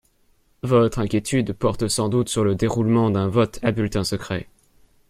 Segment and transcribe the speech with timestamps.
[0.63, 4.47] Votre inquiétude porte sans doute sur le déroulement d’un vote à bulletin secret.